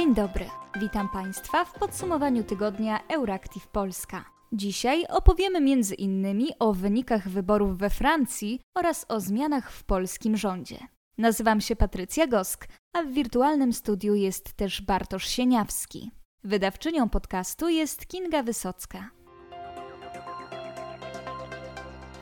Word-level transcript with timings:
Dzień 0.00 0.14
dobry, 0.14 0.44
witam 0.80 1.08
Państwa 1.08 1.64
w 1.64 1.72
podsumowaniu 1.72 2.44
tygodnia 2.44 3.00
Euractiv 3.08 3.66
Polska. 3.66 4.24
Dzisiaj 4.52 5.06
opowiemy 5.08 5.60
między 5.60 5.94
innymi 5.94 6.48
o 6.58 6.72
wynikach 6.72 7.28
wyborów 7.28 7.78
we 7.78 7.90
Francji 7.90 8.60
oraz 8.76 9.06
o 9.08 9.20
zmianach 9.20 9.72
w 9.72 9.84
polskim 9.84 10.36
rządzie. 10.36 10.78
Nazywam 11.18 11.60
się 11.60 11.76
Patrycja 11.76 12.26
Gosk, 12.26 12.68
a 12.92 13.02
w 13.02 13.12
wirtualnym 13.12 13.72
studiu 13.72 14.14
jest 14.14 14.52
też 14.52 14.82
Bartosz 14.82 15.28
Sieniawski. 15.28 16.10
Wydawczynią 16.44 17.08
podcastu 17.08 17.68
jest 17.68 18.06
Kinga 18.06 18.42
Wysocka. 18.42 19.10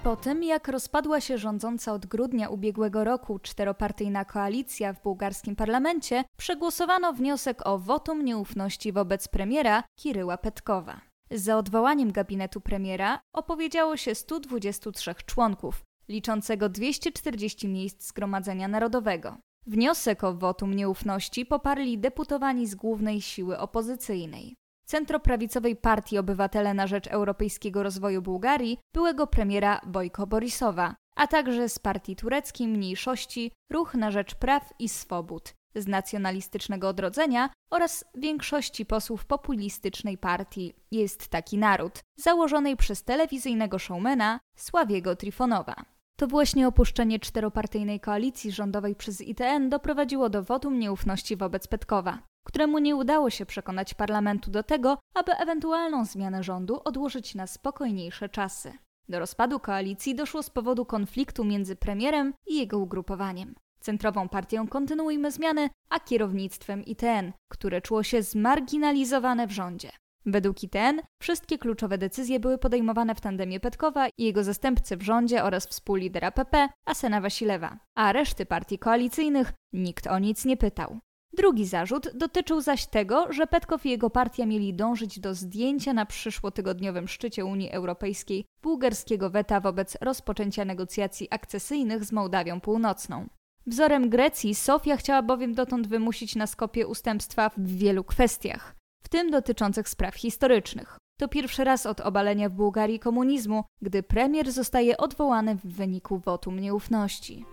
Po 0.08 0.16
tym, 0.16 0.42
jak 0.42 0.68
rozpadła 0.68 1.20
się 1.20 1.38
rządząca 1.38 1.92
od 1.92 2.06
grudnia 2.06 2.48
ubiegłego 2.48 3.04
roku 3.04 3.38
czteropartyjna 3.38 4.24
koalicja 4.24 4.92
w 4.92 5.02
bułgarskim 5.02 5.56
parlamencie, 5.56 6.24
przegłosowano 6.36 7.12
wniosek 7.12 7.66
o 7.66 7.78
wotum 7.78 8.24
nieufności 8.24 8.92
wobec 8.92 9.28
premiera 9.28 9.84
Kiryła 9.96 10.38
Petkowa. 10.38 11.00
Za 11.30 11.56
odwołaniem 11.56 12.12
gabinetu 12.12 12.60
premiera 12.60 13.20
opowiedziało 13.32 13.96
się 13.96 14.14
123 14.14 15.14
członków, 15.26 15.82
liczącego 16.08 16.68
240 16.68 17.68
miejsc 17.68 18.08
Zgromadzenia 18.08 18.68
Narodowego. 18.68 19.36
Wniosek 19.66 20.24
o 20.24 20.34
wotum 20.34 20.74
nieufności 20.74 21.46
poparli 21.46 21.98
deputowani 21.98 22.66
z 22.66 22.74
głównej 22.74 23.20
siły 23.20 23.58
opozycyjnej 23.58 24.56
centroprawicowej 24.90 25.76
Partii 25.76 26.18
Obywatele 26.18 26.74
na 26.74 26.86
Rzecz 26.86 27.06
Europejskiego 27.06 27.82
Rozwoju 27.82 28.22
Bułgarii, 28.22 28.78
byłego 28.94 29.26
premiera 29.26 29.80
Bojko 29.86 30.26
Borisowa, 30.26 30.94
a 31.16 31.26
także 31.26 31.68
z 31.68 31.78
partii 31.78 32.16
tureckiej 32.16 32.68
mniejszości 32.68 33.52
Ruch 33.72 33.94
na 33.94 34.10
Rzecz 34.10 34.34
Praw 34.34 34.72
i 34.78 34.88
Swobód, 34.88 35.54
z 35.74 35.86
nacjonalistycznego 35.86 36.88
odrodzenia 36.88 37.50
oraz 37.70 38.04
większości 38.14 38.86
posłów 38.86 39.26
populistycznej 39.26 40.18
partii 40.18 40.74
Jest 40.90 41.28
Taki 41.28 41.58
Naród, 41.58 42.00
założonej 42.16 42.76
przez 42.76 43.04
telewizyjnego 43.04 43.78
showmana 43.78 44.40
Sławiego 44.56 45.16
Trifonowa. 45.16 45.97
To 46.18 46.26
właśnie 46.26 46.68
opuszczenie 46.68 47.18
czteropartyjnej 47.18 48.00
koalicji 48.00 48.52
rządowej 48.52 48.94
przez 48.94 49.20
ITN 49.20 49.68
doprowadziło 49.68 50.30
do 50.30 50.42
wotum 50.42 50.78
nieufności 50.78 51.36
wobec 51.36 51.66
Petkowa 51.66 52.18
któremu 52.48 52.78
nie 52.78 52.96
udało 52.96 53.30
się 53.30 53.46
przekonać 53.46 53.94
parlamentu 53.94 54.50
do 54.50 54.62
tego, 54.62 54.98
aby 55.14 55.32
ewentualną 55.32 56.04
zmianę 56.04 56.42
rządu 56.42 56.80
odłożyć 56.84 57.34
na 57.34 57.46
spokojniejsze 57.46 58.28
czasy. 58.28 58.72
Do 59.08 59.18
rozpadu 59.18 59.60
koalicji 59.60 60.14
doszło 60.14 60.42
z 60.42 60.50
powodu 60.50 60.84
konfliktu 60.84 61.44
między 61.44 61.76
premierem 61.76 62.34
i 62.46 62.58
jego 62.58 62.78
ugrupowaniem. 62.78 63.54
Centrową 63.80 64.28
partią 64.28 64.68
Kontynuujmy 64.68 65.30
Zmiany, 65.30 65.70
a 65.90 66.00
kierownictwem 66.00 66.84
ITN, 66.84 67.32
które 67.52 67.82
czuło 67.82 68.02
się 68.02 68.22
zmarginalizowane 68.22 69.46
w 69.46 69.52
rządzie. 69.52 69.90
Według 70.30 70.62
ITN 70.62 71.00
wszystkie 71.22 71.58
kluczowe 71.58 71.98
decyzje 71.98 72.40
były 72.40 72.58
podejmowane 72.58 73.14
w 73.14 73.20
tandemie 73.20 73.60
Petkowa 73.60 74.08
i 74.08 74.24
jego 74.24 74.44
zastępcy 74.44 74.96
w 74.96 75.02
rządzie 75.02 75.44
oraz 75.44 75.66
współlidera 75.66 76.30
PP 76.30 76.68
Asena 76.84 77.20
Wasilewa, 77.20 77.78
a 77.94 78.12
reszty 78.12 78.46
partii 78.46 78.78
koalicyjnych 78.78 79.52
nikt 79.72 80.06
o 80.06 80.18
nic 80.18 80.44
nie 80.44 80.56
pytał. 80.56 80.98
Drugi 81.32 81.66
zarzut 81.66 82.08
dotyczył 82.14 82.60
zaś 82.60 82.86
tego, 82.86 83.32
że 83.32 83.46
Petkow 83.46 83.86
i 83.86 83.90
jego 83.90 84.10
partia 84.10 84.46
mieli 84.46 84.74
dążyć 84.74 85.20
do 85.20 85.34
zdjęcia 85.34 85.92
na 85.92 86.06
przyszłotygodniowym 86.06 87.08
szczycie 87.08 87.44
Unii 87.44 87.70
Europejskiej 87.70 88.44
bułgarskiego 88.62 89.30
weta 89.30 89.60
wobec 89.60 89.98
rozpoczęcia 90.00 90.64
negocjacji 90.64 91.28
akcesyjnych 91.30 92.04
z 92.04 92.12
Mołdawią 92.12 92.60
Północną. 92.60 93.28
Wzorem 93.66 94.08
Grecji 94.10 94.54
Sofia 94.54 94.96
chciała 94.96 95.22
bowiem 95.22 95.54
dotąd 95.54 95.86
wymusić 95.86 96.36
na 96.36 96.46
Skopie 96.46 96.86
ustępstwa 96.86 97.50
w 97.56 97.66
wielu 97.66 98.04
kwestiach, 98.04 98.77
w 99.02 99.08
tym 99.08 99.30
dotyczących 99.30 99.88
spraw 99.88 100.14
historycznych. 100.14 100.98
To 101.20 101.28
pierwszy 101.28 101.64
raz 101.64 101.86
od 101.86 102.00
obalenia 102.00 102.48
w 102.48 102.52
Bułgarii 102.52 102.98
komunizmu, 102.98 103.64
gdy 103.82 104.02
premier 104.02 104.52
zostaje 104.52 104.96
odwołany 104.96 105.54
w 105.54 105.66
wyniku 105.66 106.18
wotum 106.18 106.60
nieufności. 106.60 107.44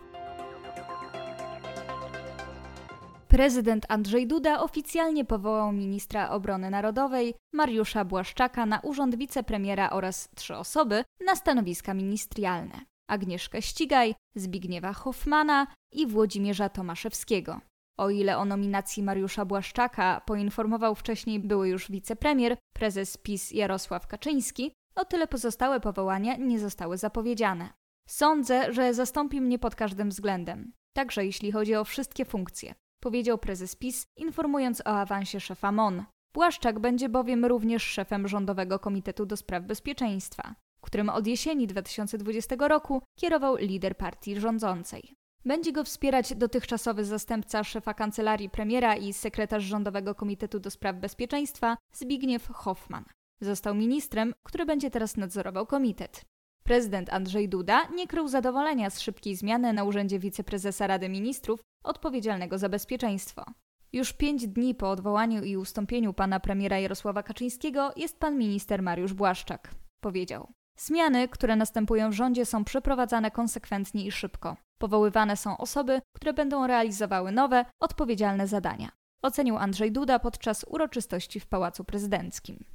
Prezydent 3.27 3.85
Andrzej 3.89 4.27
Duda 4.27 4.59
oficjalnie 4.59 5.25
powołał 5.25 5.71
ministra 5.71 6.29
obrony 6.29 6.69
narodowej 6.69 7.33
Mariusza 7.53 8.05
Błaszczaka 8.05 8.65
na 8.65 8.79
urząd 8.79 9.15
wicepremiera 9.15 9.89
oraz 9.89 10.29
trzy 10.35 10.55
osoby 10.55 11.03
na 11.25 11.35
stanowiska 11.35 11.93
ministerialne: 11.93 12.81
Agnieszkę 13.09 13.61
Ścigaj, 13.61 14.15
Zbigniewa 14.35 14.93
Hoffmana 14.93 15.67
i 15.91 16.07
Włodzimierza 16.07 16.69
Tomaszewskiego. 16.69 17.59
O 17.97 18.09
ile 18.09 18.37
o 18.37 18.45
nominacji 18.45 19.03
Mariusza 19.03 19.45
Błaszczaka 19.45 20.21
poinformował 20.25 20.95
wcześniej 20.95 21.39
były 21.39 21.69
już 21.69 21.91
wicepremier, 21.91 22.57
prezes 22.73 23.17
PiS 23.17 23.51
Jarosław 23.51 24.07
Kaczyński, 24.07 24.71
o 24.95 25.05
tyle 25.05 25.27
pozostałe 25.27 25.79
powołania 25.79 26.35
nie 26.35 26.59
zostały 26.59 26.97
zapowiedziane. 26.97 27.69
Sądzę, 28.07 28.73
że 28.73 28.93
zastąpi 28.93 29.41
mnie 29.41 29.59
pod 29.59 29.75
każdym 29.75 30.09
względem, 30.09 30.71
także 30.93 31.25
jeśli 31.25 31.51
chodzi 31.51 31.75
o 31.75 31.83
wszystkie 31.83 32.25
funkcje 32.25 32.73
powiedział 33.05 33.37
prezes 33.37 33.75
PiS, 33.75 34.07
informując 34.17 34.81
o 34.81 34.85
awansie 34.85 35.39
szefa 35.39 35.71
MON. 35.71 36.03
Błaszczak 36.33 36.79
będzie 36.79 37.09
bowiem 37.09 37.45
również 37.45 37.83
szefem 37.83 38.27
Rządowego 38.27 38.79
Komitetu 38.79 39.25
do 39.25 39.37
Spraw 39.37 39.63
Bezpieczeństwa, 39.63 40.55
którym 40.81 41.09
od 41.09 41.27
jesieni 41.27 41.67
2020 41.67 42.55
roku 42.59 43.01
kierował 43.19 43.55
lider 43.55 43.97
partii 43.97 44.39
rządzącej. 44.39 45.15
Będzie 45.45 45.71
go 45.71 45.83
wspierać 45.83 46.35
dotychczasowy 46.35 47.05
zastępca 47.05 47.63
szefa 47.63 47.93
kancelarii 47.93 48.49
premiera 48.49 48.95
i 48.95 49.13
sekretarz 49.13 49.63
Rządowego 49.63 50.15
Komitetu 50.15 50.59
do 50.59 50.71
Spraw 50.71 50.95
Bezpieczeństwa 50.95 51.77
Zbigniew 51.93 52.47
Hoffman. 52.47 53.05
Został 53.41 53.75
ministrem, 53.75 54.33
który 54.43 54.65
będzie 54.65 54.91
teraz 54.91 55.17
nadzorował 55.17 55.65
komitet. 55.65 56.25
Prezydent 56.63 57.13
Andrzej 57.13 57.49
Duda 57.49 57.87
nie 57.95 58.07
krył 58.07 58.27
zadowolenia 58.27 58.89
z 58.89 58.99
szybkiej 58.99 59.35
zmiany 59.35 59.73
na 59.73 59.83
urzędzie 59.83 60.19
wiceprezesa 60.19 60.87
Rady 60.87 61.09
Ministrów 61.09 61.59
odpowiedzialnego 61.83 62.57
za 62.57 62.69
bezpieczeństwo. 62.69 63.45
Już 63.93 64.13
pięć 64.13 64.47
dni 64.47 64.75
po 64.75 64.89
odwołaniu 64.89 65.43
i 65.43 65.57
ustąpieniu 65.57 66.13
pana 66.13 66.39
premiera 66.39 66.79
Jarosława 66.79 67.23
Kaczyńskiego 67.23 67.91
jest 67.95 68.19
pan 68.19 68.37
minister 68.37 68.81
Mariusz 68.81 69.13
Błaszczak. 69.13 69.75
Powiedział: 70.03 70.53
Zmiany, 70.77 71.27
które 71.27 71.55
następują 71.55 72.09
w 72.09 72.13
rządzie, 72.13 72.45
są 72.45 72.63
przeprowadzane 72.63 73.31
konsekwentnie 73.31 74.05
i 74.05 74.11
szybko. 74.11 74.55
Powoływane 74.77 75.37
są 75.37 75.57
osoby, 75.57 76.01
które 76.13 76.33
będą 76.33 76.67
realizowały 76.67 77.31
nowe, 77.31 77.65
odpowiedzialne 77.79 78.47
zadania. 78.47 78.89
Ocenił 79.21 79.57
Andrzej 79.57 79.91
Duda 79.91 80.19
podczas 80.19 80.65
uroczystości 80.69 81.39
w 81.39 81.47
Pałacu 81.47 81.83
Prezydenckim. 81.83 82.65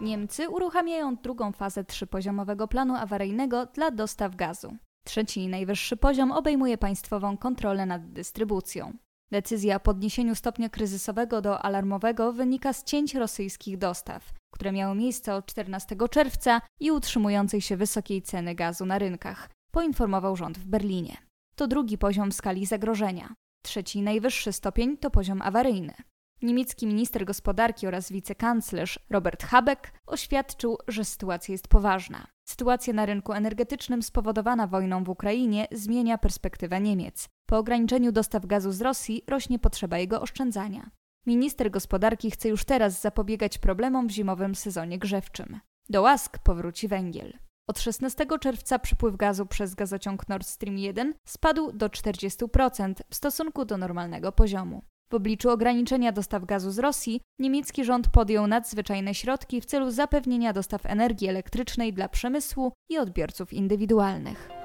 Niemcy 0.00 0.50
uruchamiają 0.50 1.16
drugą 1.16 1.52
fazę 1.52 1.84
trzypoziomowego 1.84 2.68
planu 2.68 2.94
awaryjnego 2.94 3.66
dla 3.66 3.90
dostaw 3.90 4.36
gazu. 4.36 4.76
Trzeci 5.04 5.40
i 5.40 5.48
najwyższy 5.48 5.96
poziom 5.96 6.32
obejmuje 6.32 6.78
państwową 6.78 7.36
kontrolę 7.36 7.86
nad 7.86 8.12
dystrybucją. 8.12 8.92
Decyzja 9.30 9.76
o 9.76 9.80
podniesieniu 9.80 10.34
stopnia 10.34 10.68
kryzysowego 10.68 11.40
do 11.40 11.62
alarmowego 11.62 12.32
wynika 12.32 12.72
z 12.72 12.84
cięć 12.84 13.14
rosyjskich 13.14 13.78
dostaw, 13.78 14.32
które 14.54 14.72
miały 14.72 14.94
miejsce 14.94 15.34
od 15.34 15.46
14 15.46 15.96
czerwca 16.10 16.60
i 16.80 16.90
utrzymującej 16.90 17.60
się 17.60 17.76
wysokiej 17.76 18.22
ceny 18.22 18.54
gazu 18.54 18.86
na 18.86 18.98
rynkach, 18.98 19.50
poinformował 19.70 20.36
rząd 20.36 20.58
w 20.58 20.66
Berlinie. 20.66 21.16
To 21.56 21.66
drugi 21.66 21.98
poziom 21.98 22.32
skali 22.32 22.66
zagrożenia. 22.66 23.34
Trzeci 23.62 24.02
najwyższy 24.02 24.52
stopień 24.52 24.96
to 24.96 25.10
poziom 25.10 25.42
awaryjny. 25.42 25.94
Niemiecki 26.42 26.86
minister 26.86 27.24
gospodarki 27.24 27.86
oraz 27.86 28.12
wicekanclerz 28.12 28.98
Robert 29.10 29.42
Habeck 29.42 29.92
oświadczył, 30.06 30.78
że 30.88 31.04
sytuacja 31.04 31.52
jest 31.52 31.68
poważna. 31.68 32.26
Sytuacja 32.48 32.92
na 32.92 33.06
rynku 33.06 33.32
energetycznym 33.32 34.02
spowodowana 34.02 34.66
wojną 34.66 35.04
w 35.04 35.08
Ukrainie 35.08 35.66
zmienia 35.72 36.18
perspektywę 36.18 36.80
Niemiec. 36.80 37.28
Po 37.46 37.58
ograniczeniu 37.58 38.12
dostaw 38.12 38.46
gazu 38.46 38.72
z 38.72 38.80
Rosji 38.80 39.22
rośnie 39.26 39.58
potrzeba 39.58 39.98
jego 39.98 40.20
oszczędzania. 40.20 40.90
Minister 41.26 41.70
gospodarki 41.70 42.30
chce 42.30 42.48
już 42.48 42.64
teraz 42.64 43.00
zapobiegać 43.00 43.58
problemom 43.58 44.06
w 44.06 44.10
zimowym 44.10 44.54
sezonie 44.54 44.98
grzewczym. 44.98 45.60
Do 45.88 46.02
łask 46.02 46.38
powróci 46.38 46.88
węgiel. 46.88 47.32
Od 47.68 47.80
16 47.80 48.26
czerwca 48.40 48.78
przypływ 48.78 49.16
gazu 49.16 49.46
przez 49.46 49.74
gazociąg 49.74 50.28
Nord 50.28 50.46
Stream 50.46 50.78
1 50.78 51.14
spadł 51.26 51.72
do 51.72 51.88
40% 51.88 52.94
w 53.10 53.14
stosunku 53.14 53.64
do 53.64 53.76
normalnego 53.76 54.32
poziomu. 54.32 54.82
W 55.10 55.14
obliczu 55.14 55.50
ograniczenia 55.50 56.12
dostaw 56.12 56.44
gazu 56.44 56.70
z 56.70 56.78
Rosji, 56.78 57.20
niemiecki 57.38 57.84
rząd 57.84 58.08
podjął 58.08 58.46
nadzwyczajne 58.46 59.14
środki 59.14 59.60
w 59.60 59.66
celu 59.66 59.90
zapewnienia 59.90 60.52
dostaw 60.52 60.86
energii 60.86 61.28
elektrycznej 61.28 61.92
dla 61.92 62.08
przemysłu 62.08 62.72
i 62.90 62.98
odbiorców 62.98 63.52
indywidualnych. 63.52 64.63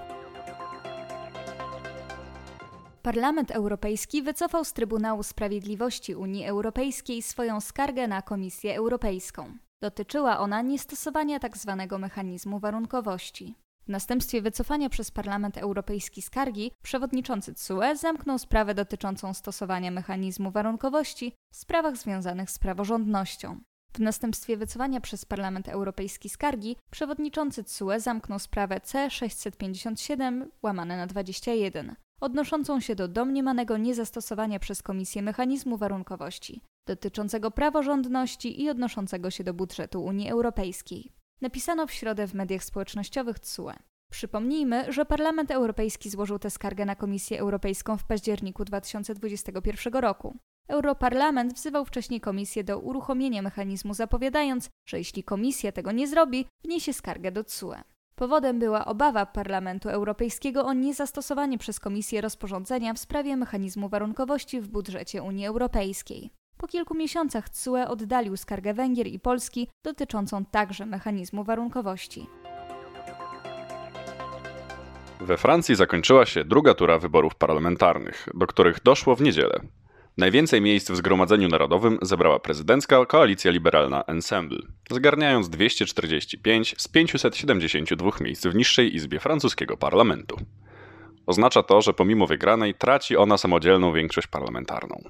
Parlament 3.01 3.51
Europejski 3.51 4.21
wycofał 4.21 4.65
z 4.65 4.73
Trybunału 4.73 5.23
Sprawiedliwości 5.23 6.15
Unii 6.15 6.45
Europejskiej 6.45 7.21
swoją 7.21 7.61
skargę 7.61 8.07
na 8.07 8.21
Komisję 8.21 8.75
Europejską. 8.75 9.57
Dotyczyła 9.81 10.39
ona 10.39 10.61
niestosowania 10.61 11.39
tzw. 11.39 11.85
Tak 11.89 11.99
mechanizmu 11.99 12.59
warunkowości. 12.59 13.55
W 13.85 13.89
następstwie 13.89 14.41
wycofania 14.41 14.89
przez 14.89 15.11
Parlament 15.11 15.57
Europejski 15.57 16.21
skargi, 16.21 16.71
przewodniczący 16.83 17.53
CUE 17.53 17.95
zamknął 17.95 18.39
sprawę 18.39 18.75
dotyczącą 18.75 19.33
stosowania 19.33 19.91
mechanizmu 19.91 20.51
warunkowości 20.51 21.33
w 21.51 21.55
sprawach 21.55 21.97
związanych 21.97 22.51
z 22.51 22.59
praworządnością. 22.59 23.59
W 23.93 23.99
następstwie 23.99 24.57
wycofania 24.57 25.01
przez 25.01 25.25
Parlament 25.25 25.69
Europejski 25.69 26.29
skargi, 26.29 26.75
przewodniczący 26.91 27.63
CUE 27.63 27.99
zamknął 27.99 28.39
sprawę 28.39 28.77
C657 28.77 30.45
łamane 30.63 30.97
na 30.97 31.07
21, 31.07 31.95
odnoszącą 32.21 32.79
się 32.79 32.95
do 32.95 33.07
domniemanego 33.07 33.77
niezastosowania 33.77 34.59
przez 34.59 34.83
Komisję 34.83 35.21
mechanizmu 35.21 35.77
warunkowości, 35.77 36.61
dotyczącego 36.87 37.51
praworządności 37.51 38.61
i 38.61 38.69
odnoszącego 38.69 39.31
się 39.31 39.43
do 39.43 39.53
budżetu 39.53 40.03
Unii 40.03 40.29
Europejskiej. 40.29 41.11
Napisano 41.41 41.87
w 41.87 41.91
środę 41.91 42.27
w 42.27 42.33
mediach 42.33 42.63
społecznościowych 42.63 43.39
CUE. 43.39 43.73
Przypomnijmy, 44.11 44.93
że 44.93 45.05
Parlament 45.05 45.51
Europejski 45.51 46.09
złożył 46.09 46.39
tę 46.39 46.49
skargę 46.49 46.85
na 46.85 46.95
Komisję 46.95 47.39
Europejską 47.39 47.97
w 47.97 48.03
październiku 48.03 48.65
2021 48.65 49.93
roku. 49.93 50.37
Europarlament 50.67 51.53
wzywał 51.53 51.85
wcześniej 51.85 52.21
Komisję 52.21 52.63
do 52.63 52.79
uruchomienia 52.79 53.41
mechanizmu, 53.41 53.93
zapowiadając, 53.93 54.69
że 54.87 54.97
jeśli 54.97 55.23
Komisja 55.23 55.71
tego 55.71 55.91
nie 55.91 56.07
zrobi, 56.07 56.45
wniesie 56.63 56.93
skargę 56.93 57.31
do 57.31 57.43
CUE. 57.43 57.75
Powodem 58.19 58.59
była 58.59 58.85
obawa 58.85 59.25
Parlamentu 59.25 59.89
Europejskiego 59.89 60.65
o 60.65 60.73
niezastosowanie 60.73 61.57
przez 61.57 61.79
Komisję 61.79 62.21
rozporządzenia 62.21 62.93
w 62.93 62.99
sprawie 62.99 63.37
mechanizmu 63.37 63.89
warunkowości 63.89 64.61
w 64.61 64.67
budżecie 64.67 65.23
Unii 65.23 65.45
Europejskiej. 65.45 66.29
Po 66.57 66.67
kilku 66.67 66.95
miesiącach 66.95 67.49
CUE 67.49 67.87
oddalił 67.87 68.37
skargę 68.37 68.73
Węgier 68.73 69.07
i 69.07 69.19
Polski 69.19 69.67
dotyczącą 69.83 70.45
także 70.45 70.85
mechanizmu 70.85 71.43
warunkowości. 71.43 72.27
We 75.21 75.37
Francji 75.37 75.75
zakończyła 75.75 76.25
się 76.25 76.45
druga 76.45 76.73
tura 76.73 76.99
wyborów 76.99 77.35
parlamentarnych, 77.35 78.27
do 78.33 78.47
których 78.47 78.83
doszło 78.83 79.15
w 79.15 79.21
niedzielę. 79.21 79.59
Najwięcej 80.19 80.61
miejsc 80.61 80.91
w 80.91 80.95
Zgromadzeniu 80.95 81.49
Narodowym 81.49 81.99
zebrała 82.01 82.39
prezydencka 82.39 83.05
koalicja 83.05 83.51
liberalna 83.51 84.03
Ensemble, 84.03 84.59
zgarniając 84.91 85.49
245 85.49 86.75
z 86.77 86.87
572 86.87 88.11
miejsc 88.21 88.47
w 88.47 88.55
niższej 88.55 88.95
izbie 88.95 89.19
francuskiego 89.19 89.77
parlamentu. 89.77 90.37
Oznacza 91.25 91.63
to, 91.63 91.81
że 91.81 91.93
pomimo 91.93 92.27
wygranej 92.27 92.75
traci 92.75 93.17
ona 93.17 93.37
samodzielną 93.37 93.93
większość 93.93 94.27
parlamentarną. 94.27 95.03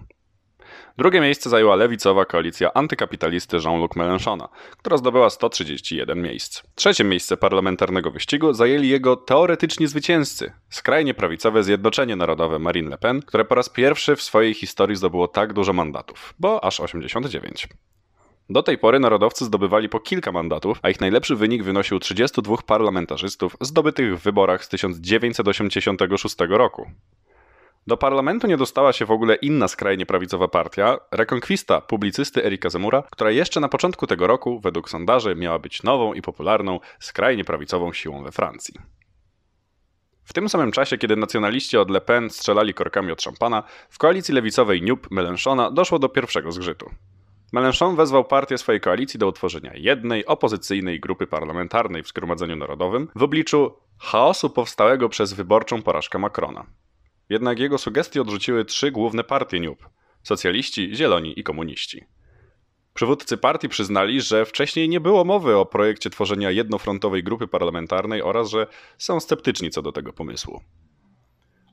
Drugie 0.98 1.22
miejsce 1.22 1.50
zajęła 1.50 1.76
lewicowa 1.76 2.26
koalicja 2.26 2.74
antykapitalisty 2.74 3.58
Jean-Luc 3.58 3.92
Mélenchona, 3.92 4.48
która 4.78 4.98
zdobyła 4.98 5.30
131 5.30 6.22
miejsc. 6.22 6.64
Trzecie 6.76 7.04
miejsce 7.04 7.38
parlamentarnego 7.38 8.12
wyścigu 8.12 8.54
zajęli 8.54 8.90
jego 8.90 9.16
teoretyczni 9.16 9.88
zwycięzcy, 9.88 10.52
skrajnie 10.70 11.14
prawicowe 11.14 11.64
Zjednoczenie 11.64 12.16
Narodowe 12.16 12.60
Marine 12.60 12.90
Le 12.90 12.98
Pen, 12.98 13.22
które 13.22 13.46
po 13.46 13.56
raz 13.56 13.70
pierwszy 13.70 14.16
w 14.16 14.22
swojej 14.22 14.54
historii 14.54 14.96
zdobyło 14.96 15.28
tak 15.28 15.54
dużo 15.54 15.74
mandatów, 15.74 16.34
bo 16.40 16.64
aż 16.64 16.80
89. 16.80 17.68
Do 18.52 18.64
tej 18.64 18.78
pory 18.78 19.00
narodowcy 19.00 19.46
zdobywali 19.46 19.90
po 19.90 20.00
kilka 20.00 20.32
mandatów, 20.32 20.80
a 20.82 20.90
ich 20.90 21.02
najlepszy 21.02 21.36
wynik 21.36 21.64
wynosił 21.64 22.00
32 22.00 22.58
parlamentarzystów 22.66 23.56
zdobytych 23.62 24.20
w 24.20 24.24
wyborach 24.24 24.66
z 24.66 24.70
1986 24.70 26.36
roku. 26.50 26.92
Do 27.88 27.98
parlamentu 27.98 28.48
nie 28.48 28.58
dostała 28.58 28.94
się 28.94 29.06
w 29.06 29.12
ogóle 29.12 29.36
inna 29.36 29.68
skrajnie 29.68 30.06
prawicowa 30.06 30.48
partia, 30.48 30.98
Reconquista 31.12 31.82
publicysty 31.82 32.46
Erika 32.46 32.70
Zemura, 32.70 33.04
która 33.12 33.32
jeszcze 33.32 33.60
na 33.60 33.70
początku 33.70 34.08
tego 34.08 34.28
roku, 34.28 34.60
według 34.60 34.90
sondaży, 34.90 35.36
miała 35.36 35.60
być 35.60 35.84
nową 35.84 36.14
i 36.14 36.22
popularną, 36.22 36.80
skrajnie 37.00 37.46
prawicową 37.46 37.94
siłą 37.94 38.24
we 38.24 38.32
Francji. 38.32 38.76
W 40.24 40.34
tym 40.34 40.50
samym 40.50 40.72
czasie, 40.72 40.98
kiedy 40.98 41.16
nacjonaliści 41.16 41.78
od 41.78 41.90
Le 41.90 42.02
Pen 42.02 42.30
strzelali 42.30 42.74
korkami 42.74 43.12
od 43.12 43.22
szampana, 43.22 43.64
w 43.90 43.98
koalicji 43.98 44.34
lewicowej 44.34 44.82
NUP 44.82 45.08
Mélenchona 45.12 45.74
doszło 45.74 46.00
do 46.00 46.10
pierwszego 46.10 46.52
zgrzytu. 46.52 46.90
Mélenchon 47.54 47.96
wezwał 47.96 48.26
partię 48.26 48.58
swojej 48.58 48.82
koalicji 48.82 49.20
do 49.20 49.28
utworzenia 49.28 49.72
jednej 49.76 50.26
opozycyjnej 50.26 51.00
grupy 51.00 51.28
parlamentarnej 51.28 52.04
w 52.04 52.08
Zgromadzeniu 52.08 52.56
Narodowym 52.56 53.08
w 53.16 53.24
obliczu 53.24 53.76
chaosu 54.00 54.50
powstałego 54.50 55.10
przez 55.10 55.34
wyborczą 55.34 55.82
porażkę 55.82 56.20
Macrona. 56.20 56.66
Jednak 57.30 57.60
jego 57.60 57.78
sugestie 57.78 58.22
odrzuciły 58.22 58.66
trzy 58.66 58.92
główne 58.92 59.24
partie 59.24 59.60
NUP 59.60 59.90
socjaliści, 60.24 60.96
zieloni 60.96 61.40
i 61.40 61.44
komuniści. 61.44 62.04
Przywódcy 62.94 63.38
partii 63.38 63.70
przyznali, 63.70 64.22
że 64.22 64.46
wcześniej 64.46 64.90
nie 64.90 65.00
było 65.00 65.26
mowy 65.26 65.58
o 65.58 65.66
projekcie 65.66 66.10
tworzenia 66.10 66.52
jednofrontowej 66.52 67.24
grupy 67.24 67.48
parlamentarnej 67.48 68.22
oraz 68.22 68.50
że 68.50 68.68
są 68.98 69.20
sceptyczni 69.20 69.70
co 69.70 69.82
do 69.82 69.92
tego 69.92 70.14
pomysłu. 70.14 70.62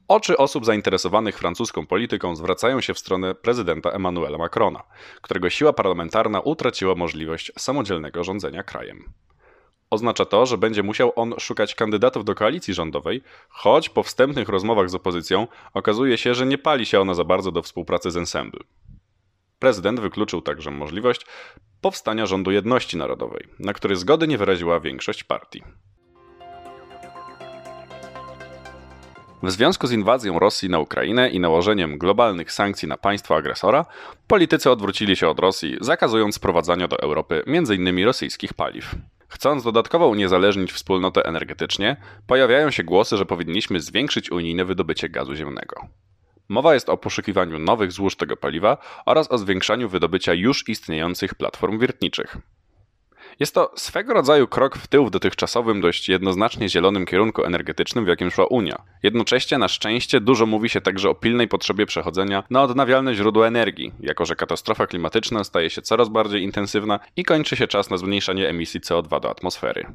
Oczy 0.09 0.37
osób 0.37 0.65
zainteresowanych 0.65 1.39
francuską 1.39 1.87
polityką 1.87 2.37
zwracają 2.37 2.81
się 2.81 2.95
w 2.95 2.99
stronę 2.99 3.35
prezydenta 3.35 3.91
Emmanuela 3.91 4.39
Macrona, 4.39 4.83
którego 5.23 5.51
siła 5.51 5.73
parlamentarna 5.73 6.41
utraciła 6.41 6.95
możliwość 6.95 7.53
samodzielnego 7.59 8.25
rządzenia 8.25 8.63
krajem. 8.63 9.13
Oznacza 9.91 10.25
to, 10.25 10.47
że 10.47 10.59
będzie 10.59 10.83
musiał 10.83 11.13
on 11.17 11.35
szukać 11.39 11.75
kandydatów 11.75 12.25
do 12.25 12.35
koalicji 12.35 12.75
rządowej, 12.75 13.23
choć 13.49 13.89
po 13.89 14.03
wstępnych 14.03 14.49
rozmowach 14.49 14.91
z 14.91 14.95
opozycją 14.95 15.47
okazuje 15.75 16.19
się, 16.19 16.35
że 16.35 16.47
nie 16.47 16.59
pali 16.59 16.87
się 16.87 17.01
ona 17.01 17.15
za 17.15 17.25
bardzo 17.25 17.53
do 17.53 17.63
współpracy 17.63 18.11
z 18.11 18.17
Ensemble. 18.17 18.61
Prezydent 19.59 20.01
wykluczył 20.01 20.43
także 20.43 20.71
możliwość 20.71 21.27
powstania 21.81 22.27
rządu 22.27 22.51
jedności 22.51 22.97
narodowej, 22.97 23.49
na 23.59 23.73
który 23.73 23.97
zgody 23.97 24.29
nie 24.29 24.39
wyraziła 24.39 24.81
większość 24.81 25.25
partii. 25.25 25.63
W 29.43 29.51
związku 29.51 29.87
z 29.87 29.93
inwazją 29.93 30.39
Rosji 30.39 30.69
na 30.69 30.79
Ukrainę 30.79 31.31
i 31.31 31.41
nałożeniem 31.41 31.99
globalnych 31.99 32.53
sankcji 32.53 32.89
na 32.89 32.97
państwo 32.97 33.37
agresora, 33.37 33.87
politycy 34.27 34.71
odwrócili 34.71 35.17
się 35.17 35.29
od 35.29 35.39
Rosji, 35.39 35.77
zakazując 35.81 36.35
sprowadzania 36.35 36.89
do 36.89 36.99
Europy 36.99 37.43
m.in. 37.47 38.05
rosyjskich 38.05 38.55
paliw. 38.55 38.95
Chcąc 39.29 39.65
dodatkowo 39.65 40.09
uniezależnić 40.09 40.73
wspólnotę 40.73 41.25
energetycznie, 41.25 41.97
pojawiają 42.27 42.71
się 42.71 42.85
głosy, 42.85 43.17
że 43.17 43.27
powinniśmy 43.27 43.81
zwiększyć 43.81 44.31
unijne 44.31 44.65
wydobycie 44.65 45.09
gazu 45.09 45.35
ziemnego. 45.35 45.89
Mowa 46.49 46.75
jest 46.75 46.89
o 46.89 46.97
poszukiwaniu 46.97 47.59
nowych 47.59 47.93
złóż 47.93 48.17
tego 48.17 48.37
paliwa 48.37 48.79
oraz 49.07 49.33
o 49.33 49.39
zwiększaniu 49.39 49.89
wydobycia 49.89 50.35
już 50.35 50.69
istniejących 50.69 51.35
platform 51.35 51.79
wiertniczych. 51.79 52.39
Jest 53.41 53.55
to 53.55 53.73
swego 53.77 54.15
rodzaju 54.15 54.49
krok 54.49 54.77
w 54.77 54.87
tył 54.87 55.07
w 55.07 55.11
dotychczasowym, 55.11 55.81
dość 55.81 56.09
jednoznacznie 56.09 56.69
zielonym 56.69 57.07
kierunku 57.07 57.45
energetycznym, 57.45 58.05
w 58.05 58.09
jakim 58.09 58.31
szła 58.31 58.47
Unia. 58.47 58.83
Jednocześnie, 59.03 59.59
na 59.59 59.69
szczęście, 59.69 60.21
dużo 60.21 60.47
mówi 60.47 60.69
się 60.69 60.81
także 60.81 61.11
o 61.11 61.15
pilnej 61.15 61.49
potrzebie 61.49 61.87
przechodzenia 61.87 62.43
na 62.51 62.63
odnawialne 62.63 63.15
źródła 63.15 63.47
energii, 63.47 63.93
jako 64.01 64.27
że 64.27 64.37
katastrofa 64.37 64.87
klimatyczna 64.87 65.45
staje 65.45 65.71
się 65.71 65.83
coraz 65.83 66.09
bardziej 66.09 66.43
intensywna 66.43 67.01
i 67.17 67.25
kończy 67.25 67.57
się 67.57 67.67
czas 67.67 67.91
na 67.91 67.97
zmniejszanie 67.97 68.49
emisji 68.49 68.81
CO2 68.81 69.21
do 69.21 69.31
atmosfery. 69.31 69.87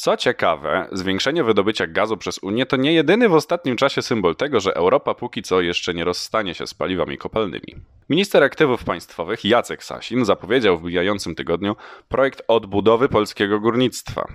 Co 0.00 0.16
ciekawe, 0.16 0.88
zwiększenie 0.92 1.44
wydobycia 1.44 1.86
gazu 1.86 2.16
przez 2.16 2.38
Unię 2.38 2.66
to 2.66 2.76
nie 2.76 2.92
jedyny 2.92 3.28
w 3.28 3.34
ostatnim 3.34 3.76
czasie 3.76 4.02
symbol 4.02 4.36
tego, 4.36 4.60
że 4.60 4.74
Europa 4.74 5.14
póki 5.14 5.42
co 5.42 5.60
jeszcze 5.60 5.94
nie 5.94 6.04
rozstanie 6.04 6.54
się 6.54 6.66
z 6.66 6.74
paliwami 6.74 7.18
kopalnymi. 7.18 7.76
Minister 8.08 8.42
aktywów 8.42 8.84
państwowych 8.84 9.44
Jacek 9.44 9.84
Sasin 9.84 10.24
zapowiedział 10.24 10.78
w 10.78 10.82
mijającym 10.82 11.34
tygodniu 11.34 11.76
projekt 12.08 12.42
odbudowy 12.48 13.08
polskiego 13.08 13.60
górnictwa. 13.60 14.28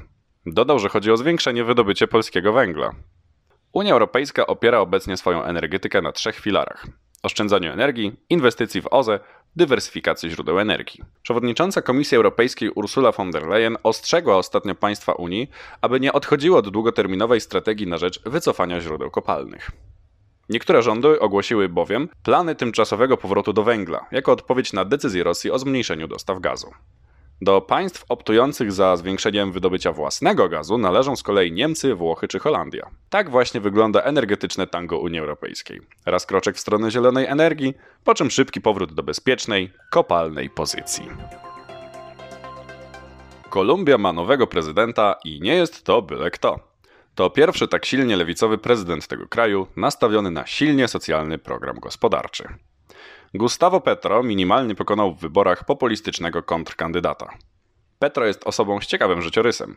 Dodał, 0.46 0.80
że 0.80 0.90
chodzi 0.90 1.12
o 1.12 1.18
zwiększenie 1.18 1.64
wydobycia 1.64 2.08
polskiego 2.08 2.54
węgla. 2.54 2.96
Unia 3.74 3.94
Europejska 3.94 4.48
opiera 4.48 4.80
obecnie 4.80 5.18
swoją 5.18 5.44
energetykę 5.44 6.02
na 6.02 6.12
trzech 6.12 6.36
filarach: 6.36 6.88
oszczędzaniu 7.24 7.72
energii, 7.72 8.16
inwestycji 8.30 8.82
w 8.82 8.88
OZE 8.92 9.20
dywersyfikacji 9.56 10.30
źródeł 10.30 10.60
energii. 10.60 11.04
Przewodnicząca 11.22 11.82
Komisji 11.82 12.18
Europejskiej 12.18 12.70
Ursula 12.70 13.12
von 13.12 13.32
der 13.32 13.48
Leyen 13.48 13.78
ostrzegła 13.84 14.38
ostatnio 14.38 14.76
państwa 14.76 15.14
Unii, 15.14 15.50
aby 15.82 16.00
nie 16.00 16.14
odchodziło 16.14 16.58
od 16.58 16.70
długoterminowej 16.70 17.42
strategii 17.42 17.88
na 17.88 17.98
rzecz 17.98 18.22
wycofania 18.26 18.82
źródeł 18.82 19.12
kopalnych. 19.12 19.72
Niektóre 20.50 20.82
rządy 20.82 21.20
ogłosiły 21.20 21.70
bowiem 21.70 22.10
plany 22.24 22.56
tymczasowego 22.56 23.18
powrotu 23.18 23.54
do 23.54 23.64
węgla, 23.64 24.06
jako 24.12 24.32
odpowiedź 24.32 24.74
na 24.74 24.86
decyzję 24.86 25.24
Rosji 25.24 25.52
o 25.52 25.60
zmniejszeniu 25.60 26.08
dostaw 26.08 26.40
gazu. 26.40 26.72
Do 27.42 27.62
państw 27.62 28.06
optujących 28.10 28.72
za 28.72 28.98
zwiększeniem 28.98 29.52
wydobycia 29.52 29.92
własnego 29.92 30.50
gazu 30.50 30.78
należą 30.78 31.16
z 31.16 31.24
kolei 31.24 31.52
Niemcy, 31.52 31.96
Włochy 31.96 32.28
czy 32.28 32.40
Holandia. 32.40 32.90
Tak 33.10 33.30
właśnie 33.30 33.62
wygląda 33.62 34.02
energetyczne 34.02 34.68
tango 34.68 35.00
Unii 35.00 35.20
Europejskiej. 35.20 35.82
Raz 36.06 36.26
kroczek 36.26 36.56
w 36.56 36.60
stronę 36.60 36.92
zielonej 36.92 37.26
energii, 37.26 37.74
po 38.04 38.14
czym 38.14 38.32
szybki 38.32 38.62
powrót 38.62 38.94
do 38.94 39.04
bezpiecznej, 39.04 39.74
kopalnej 39.92 40.50
pozycji. 40.50 41.08
Kolumbia 43.50 43.98
ma 43.98 44.14
nowego 44.14 44.48
prezydenta 44.48 45.16
i 45.26 45.42
nie 45.42 45.56
jest 45.56 45.84
to 45.84 46.02
byle 46.02 46.32
kto. 46.32 46.60
To 47.16 47.30
pierwszy 47.30 47.68
tak 47.68 47.86
silnie 47.86 48.18
lewicowy 48.18 48.58
prezydent 48.58 49.08
tego 49.08 49.28
kraju, 49.28 49.68
nastawiony 49.76 50.32
na 50.32 50.48
silnie 50.48 50.88
socjalny 50.88 51.38
program 51.38 51.80
gospodarczy. 51.80 52.48
Gustavo 53.38 53.82
Petro 53.82 54.24
minimalnie 54.24 54.76
pokonał 54.76 55.14
w 55.14 55.20
wyborach 55.20 55.66
populistycznego 55.66 56.44
kontrkandydata. 56.44 57.34
Petro 58.00 58.26
jest 58.26 58.48
osobą 58.48 58.82
z 58.82 58.86
ciekawym 58.86 59.22
życiorysem. 59.22 59.76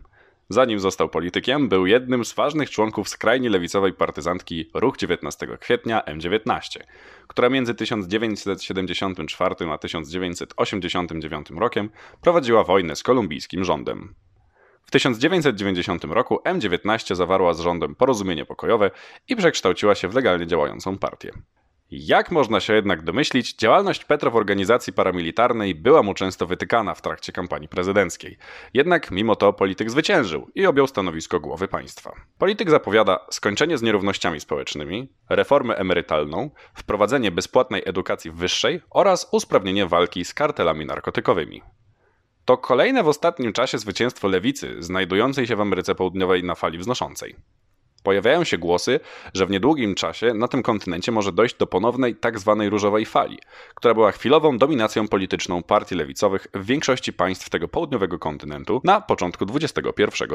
Zanim 0.49 0.81
został 0.81 1.09
politykiem, 1.09 1.69
był 1.69 1.87
jednym 1.87 2.25
z 2.25 2.33
ważnych 2.33 2.71
członków 2.71 3.09
skrajnie 3.09 3.51
lewicowej 3.51 3.93
partyzantki 3.93 4.71
Ruch 4.75 4.97
19 4.97 5.47
kwietnia 5.61 6.01
M19, 6.01 6.81
która 7.27 7.49
między 7.49 7.75
1974 7.75 9.55
a 9.73 9.79
1989 9.79 11.51
rokiem 11.51 11.91
prowadziła 12.21 12.65
wojnę 12.65 12.97
z 12.97 13.03
kolumbijskim 13.03 13.65
rządem. 13.65 14.15
W 14.85 14.91
1990 14.91 16.05
roku 16.05 16.41
M19 16.45 17.15
zawarła 17.15 17.55
z 17.55 17.61
rządem 17.61 17.95
porozumienie 17.95 18.45
pokojowe 18.47 18.91
i 19.29 19.37
przekształciła 19.37 19.95
się 19.95 20.09
w 20.09 20.15
legalnie 20.15 20.47
działającą 20.47 20.99
partię. 20.99 21.33
Jak 21.91 22.31
można 22.31 22.61
się 22.61 22.73
jednak 22.73 23.03
domyślić, 23.03 23.55
działalność 23.55 24.05
Petro 24.05 24.31
w 24.31 24.37
organizacji 24.37 24.93
paramilitarnej 24.93 25.75
była 25.75 26.03
mu 26.03 26.15
często 26.15 26.47
wytykana 26.47 26.95
w 26.95 27.03
trakcie 27.03 27.33
kampanii 27.33 27.69
prezydenckiej. 27.69 28.39
Jednak 28.75 29.11
mimo 29.11 29.37
to 29.37 29.53
polityk 29.53 29.91
zwyciężył 29.91 30.51
i 30.55 30.67
objął 30.67 30.87
stanowisko 30.87 31.41
głowy 31.41 31.69
państwa. 31.69 32.13
Polityk 32.39 32.71
zapowiada 32.71 33.27
skończenie 33.31 33.79
z 33.79 33.83
nierównościami 33.83 34.41
społecznymi, 34.41 35.13
reformę 35.29 35.77
emerytalną, 35.77 36.51
wprowadzenie 36.75 37.31
bezpłatnej 37.31 37.83
edukacji 37.87 38.31
wyższej 38.31 38.81
oraz 38.91 39.29
usprawnienie 39.33 39.87
walki 39.87 40.25
z 40.25 40.35
kartelami 40.35 40.87
narkotykowymi. 40.87 41.63
To 42.45 42.57
kolejne 42.57 43.03
w 43.03 43.09
ostatnim 43.09 43.53
czasie 43.53 43.79
zwycięstwo 43.79 44.29
lewicy, 44.29 44.77
znajdującej 44.79 45.47
się 45.47 45.57
w 45.57 45.61
Ameryce 45.61 45.95
Południowej 45.95 46.45
na 46.45 46.55
fali 46.55 46.79
wznoszącej. 46.79 47.37
Pojawiają 48.09 48.45
się 48.45 48.59
głosy, 48.59 49.01
że 49.35 49.47
w 49.47 49.51
niedługim 49.51 49.95
czasie 49.95 50.35
na 50.35 50.49
tym 50.49 50.63
kontynencie 50.63 51.13
może 51.13 51.33
dojść 51.33 51.57
do 51.57 51.67
ponownej. 51.67 52.17
Tak 52.17 52.35
różowej 52.69 53.07
fali, 53.07 53.39
która 53.75 53.95
była 53.95 54.13
chwilową 54.13 54.59
dominacją 54.59 55.09
polityczną 55.09 55.63
partii 55.63 55.95
lewicowych 55.95 56.47
w 56.55 56.67
większości 56.67 57.13
państw 57.13 57.51
tego 57.51 57.69
południowego 57.69 58.19
kontynentu 58.19 58.81
na 58.85 59.01
początku 59.01 59.47
XXI 59.55 59.83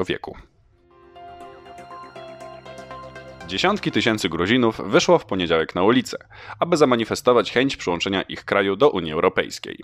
wieku. 0.08 0.38
Dziesiątki 3.48 3.92
tysięcy 3.92 4.30
Gruzinów 4.30 4.82
wyszło 4.86 5.20
w 5.20 5.25
poniedziałek 5.25 5.75
na 5.75 5.84
ulicę, 5.84 6.18
aby 6.60 6.77
zamanifestować 6.77 7.51
chęć 7.51 7.77
przyłączenia 7.77 8.22
ich 8.22 8.46
kraju 8.46 8.75
do 8.75 8.89
Unii 8.89 9.13
Europejskiej. 9.13 9.84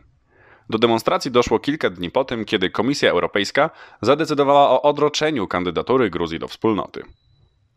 Do 0.69 0.77
demonstracji 0.77 1.31
doszło 1.31 1.59
kilka 1.59 1.89
dni 1.89 2.11
po 2.11 2.23
tym, 2.23 2.45
kiedy 2.45 2.69
Komisja 2.69 3.11
Europejska 3.11 3.69
zadecydowała 4.01 4.69
o 4.69 4.81
odroczeniu 4.81 5.47
kandydatury 5.47 6.09
Gruzji 6.09 6.39
do 6.39 6.47
wspólnoty. 6.47 7.03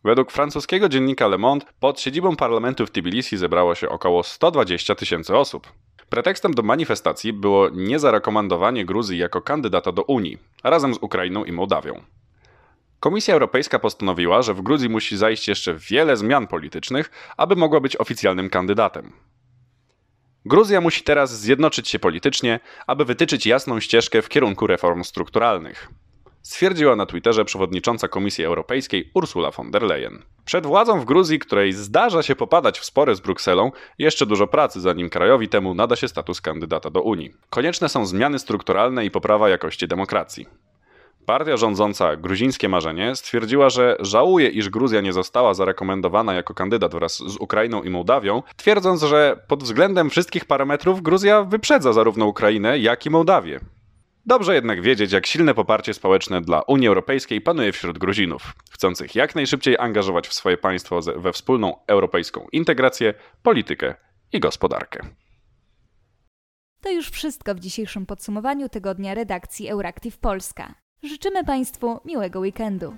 Według 0.04 0.32
francuskiego 0.32 0.88
dziennika 0.88 1.28
Le 1.28 1.38
Monde 1.38 1.66
pod 1.80 2.00
siedzibą 2.00 2.37
parlamentu 2.37 2.87
w 2.87 2.90
Tbilisi 2.90 3.37
zebrało 3.37 3.75
się 3.75 3.88
około 3.88 4.23
120 4.23 4.94
tysięcy 4.94 5.37
osób. 5.37 5.73
Pretekstem 6.09 6.54
do 6.54 6.62
manifestacji 6.62 7.32
było 7.32 7.68
niezarekomendowanie 7.68 8.85
Gruzji 8.85 9.18
jako 9.18 9.42
kandydata 9.42 9.92
do 9.92 10.02
Unii, 10.02 10.38
razem 10.64 10.94
z 10.94 10.99
Ukrainą 11.00 11.44
i 11.44 11.52
Mołdawią. 11.52 12.02
Komisja 13.00 13.35
Europejska 13.35 13.78
postanowiła, 13.78 14.42
że 14.42 14.54
w 14.54 14.62
Gruzji 14.62 14.88
musi 14.88 15.16
zajść 15.16 15.49
jeszcze 15.49 15.75
wiele 15.75 16.16
zmian 16.16 16.47
politycznych, 16.47 17.11
aby 17.37 17.56
mogła 17.56 17.80
być 17.80 17.97
oficjalnym 17.97 18.50
kandydatem. 18.50 19.12
Gruzja 20.44 20.80
musi 20.80 21.02
teraz 21.02 21.40
zjednoczyć 21.40 21.88
się 21.88 21.99
politycznie, 21.99 22.61
aby 22.87 23.04
wytyczyć 23.04 23.47
jasną 23.47 23.80
ścieżkę 23.80 24.23
w 24.23 24.28
kierunku 24.28 24.66
reform 24.66 25.04
strukturalnych 25.04 25.88
stwierdziła 26.42 26.96
na 26.96 27.06
Twitterze 27.06 27.44
przewodnicząca 27.44 28.08
Komisji 28.08 28.44
Europejskiej 28.44 29.11
Ursula 29.14 29.50
von 29.50 29.70
der 29.70 29.82
Leyen. 29.82 30.22
Przed 30.44 30.66
władzą 30.66 31.00
w 31.00 31.04
Gruzji, 31.04 31.38
której 31.38 31.72
zdarza 31.72 32.22
się 32.22 32.37
popadać 32.37 32.80
w 32.80 32.84
spory 32.84 33.14
z 33.14 33.20
Brukselą, 33.20 33.72
jeszcze 33.99 34.26
dużo 34.26 34.46
pracy, 34.46 34.80
zanim 34.80 35.11
krajowi 35.11 35.49
temu 35.49 35.75
nada 35.75 35.96
się 35.96 36.08
status 36.08 36.40
kandydata 36.40 36.90
do 36.90 37.02
Unii. 37.02 37.32
Konieczne 37.50 37.88
są 37.88 38.06
zmiany 38.06 38.38
strukturalne 38.38 39.04
i 39.04 39.11
poprawa 39.11 39.49
jakości 39.49 39.88
demokracji. 39.88 40.46
Partia 41.26 41.56
rządząca 41.56 42.16
Gruzińskie 42.16 42.68
Marzenie 42.68 43.16
stwierdziła, 43.16 43.70
że 43.70 43.96
żałuje, 44.00 44.49
iż 44.49 44.70
Gruzja 44.70 45.00
nie 45.00 45.12
została 45.12 45.54
zarekomendowana 45.54 46.34
jako 46.34 46.54
kandydat 46.54 46.94
wraz 46.94 47.16
z 47.16 47.37
Ukrainą 47.37 47.82
i 47.82 47.90
Mołdawią, 47.90 48.42
twierdząc, 48.56 49.02
że 49.02 49.37
pod 49.49 49.62
względem 49.62 50.11
wszystkich 50.11 50.44
parametrów 50.44 51.02
Gruzja 51.02 51.42
wyprzedza 51.44 51.92
zarówno 51.92 52.26
Ukrainę, 52.26 52.78
jak 52.78 53.06
i 53.06 53.11
Mołdawię. 53.11 53.61
Dobrze 54.26 54.55
jednak 54.55 54.83
wiedzieć, 54.83 55.12
jak 55.12 55.26
silne 55.26 55.55
poparcie 55.55 55.95
społeczne 55.95 56.41
dla 56.41 56.62
Unii 56.62 56.88
Europejskiej 56.88 57.41
panuje 57.41 57.73
wśród 57.73 57.99
Gruzinów, 57.99 58.52
chcących 58.71 59.14
jak 59.14 59.35
najszybciej 59.35 59.79
angażować 59.79 60.29
w 60.29 60.35
swoje 60.35 60.57
państwo 60.57 61.00
we 61.17 61.33
wspólną 61.33 61.76
europejską 61.87 62.47
integrację, 62.52 63.14
politykę 63.43 63.95
i 64.33 64.41
gospodarkę. 64.41 65.00
To 66.83 66.91
już 66.91 67.11
wszystko 67.11 67.55
w 67.55 67.61
dzisiejszym 67.61 68.07
podsumowaniu 68.07 68.69
tygodnia 68.69 69.14
redakcji 69.14 69.69
Euractiv 69.69 70.19
Polska. 70.19 70.75
Życzymy 71.02 71.45
Państwu 71.45 72.00
miłego 72.05 72.41
weekendu. 72.41 72.97